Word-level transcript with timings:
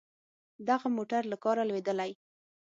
دغه 0.69 0.87
موټر 0.97 1.21
له 1.31 1.37
کاره 1.43 1.63
لوېدلی. 1.69 2.11